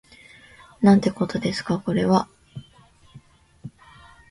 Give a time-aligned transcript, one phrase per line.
[0.81, 2.27] なんてことですかこれは